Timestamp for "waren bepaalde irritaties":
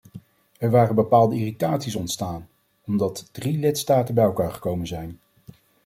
0.71-1.95